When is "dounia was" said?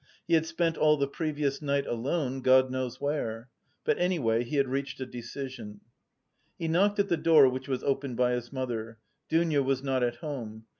9.29-9.83